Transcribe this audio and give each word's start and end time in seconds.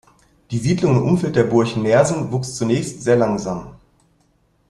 Die 0.49 0.57
Siedlung 0.57 0.97
im 0.97 1.03
Umfeld 1.03 1.35
der 1.35 1.43
Burg 1.43 1.77
Neersen 1.77 2.31
wuchs 2.31 2.55
zunächst 2.55 3.03
sehr 3.03 3.17
langsam. 3.17 3.75